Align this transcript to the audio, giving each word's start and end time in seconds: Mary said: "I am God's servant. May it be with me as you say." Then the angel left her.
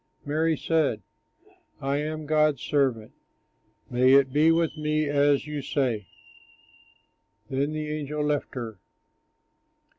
Mary 0.25 0.57
said: 0.57 1.03
"I 1.79 1.97
am 1.97 2.25
God's 2.25 2.63
servant. 2.63 3.11
May 3.87 4.13
it 4.13 4.33
be 4.33 4.51
with 4.51 4.75
me 4.75 5.07
as 5.07 5.45
you 5.45 5.61
say." 5.61 6.07
Then 7.51 7.71
the 7.73 7.87
angel 7.95 8.25
left 8.25 8.55
her. 8.55 8.79